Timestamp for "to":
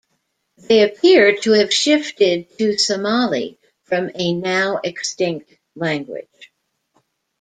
1.41-1.51, 2.57-2.75